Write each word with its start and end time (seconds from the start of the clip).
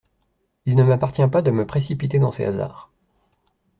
Il 0.65 0.75
ne 0.75 0.83
m'appartient 0.83 1.27
pas 1.27 1.43
de 1.43 1.51
me 1.51 1.67
précipiter 1.67 2.17
dans 2.17 2.31
ces 2.31 2.43
hasards. 2.43 2.89